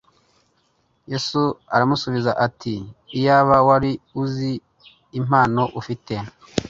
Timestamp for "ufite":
5.79-6.13